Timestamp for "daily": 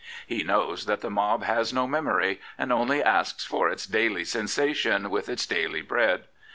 3.85-4.23, 5.45-5.83